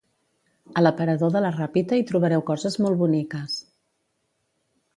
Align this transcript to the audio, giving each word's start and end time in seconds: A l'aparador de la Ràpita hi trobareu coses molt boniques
A 0.79 0.81
l'aparador 0.83 1.33
de 1.35 1.41
la 1.45 1.51
Ràpita 1.57 1.99
hi 1.99 2.07
trobareu 2.13 2.43
coses 2.49 2.79
molt 2.85 2.99
boniques 3.03 3.61